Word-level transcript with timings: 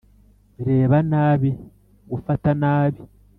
reba 0.67 0.97
nabi, 1.11 1.51
gufata 2.11 2.49
nabi. 2.61 3.01